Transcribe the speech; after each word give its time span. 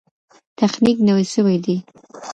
تخنیک 0.57 0.97
نوی 1.07 1.25
سوی 1.33 1.57
دی. 1.65 1.77